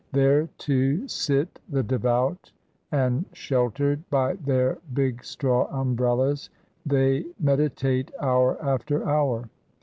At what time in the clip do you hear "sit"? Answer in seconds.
1.07-1.59